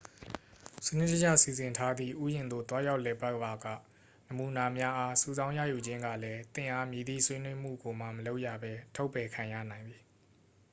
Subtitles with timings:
[0.85, 3.65] "စနစ်တကျ စီစဉ်ထားသည့် ဥယာဉ်သို့ သွားရောက်လည်ပတ်ပါက
[4.27, 10.03] "နမူနာများအား" စုဆောင်းရယူခြင်းကလည်း သင့်အား မည်သည့်ဆွေးနွေးမှုကိုမှ မလုပ်ရဘဲ ထုတ်ပယ်ခံရနိုင်သည်။